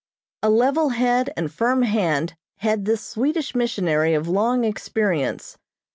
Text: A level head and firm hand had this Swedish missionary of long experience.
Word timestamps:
A 0.41 0.49
level 0.49 0.89
head 0.89 1.31
and 1.37 1.53
firm 1.53 1.83
hand 1.83 2.33
had 2.57 2.85
this 2.85 3.03
Swedish 3.03 3.53
missionary 3.53 4.15
of 4.15 4.27
long 4.27 4.63
experience. 4.63 5.59